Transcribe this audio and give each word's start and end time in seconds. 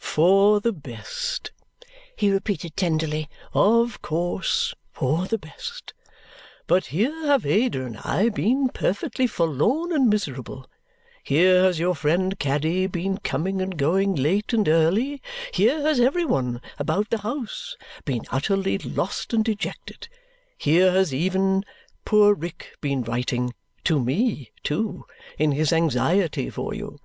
"For 0.00 0.58
the 0.58 0.72
best?" 0.72 1.52
he 2.16 2.32
repeated 2.32 2.76
tenderly. 2.76 3.28
"Of 3.54 4.02
course, 4.02 4.74
for 4.92 5.26
the 5.26 5.38
best. 5.38 5.94
But 6.66 6.86
here 6.86 7.14
have 7.26 7.46
Ada 7.46 7.84
and 7.86 7.98
I 7.98 8.30
been 8.30 8.68
perfectly 8.70 9.28
forlorn 9.28 9.92
and 9.92 10.08
miserable; 10.10 10.68
here 11.22 11.62
has 11.62 11.78
your 11.78 11.94
friend 11.94 12.36
Caddy 12.40 12.88
been 12.88 13.18
coming 13.18 13.62
and 13.62 13.78
going 13.78 14.16
late 14.16 14.52
and 14.52 14.68
early; 14.68 15.22
here 15.54 15.80
has 15.82 16.00
every 16.00 16.24
one 16.24 16.60
about 16.80 17.10
the 17.10 17.18
house 17.18 17.76
been 18.04 18.22
utterly 18.32 18.78
lost 18.78 19.32
and 19.32 19.44
dejected; 19.44 20.08
here 20.58 20.90
has 20.90 21.14
even 21.14 21.62
poor 22.04 22.34
Rick 22.34 22.74
been 22.80 23.04
writing 23.04 23.54
to 23.84 24.00
ME 24.02 24.50
too 24.64 25.04
in 25.38 25.52
his 25.52 25.72
anxiety 25.72 26.50
for 26.50 26.74
you!" 26.74 26.98